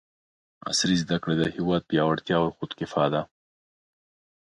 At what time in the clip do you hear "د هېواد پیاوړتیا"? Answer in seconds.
1.37-2.37